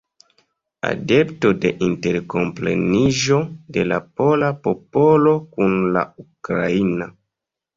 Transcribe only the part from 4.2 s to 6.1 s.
pola popolo kun la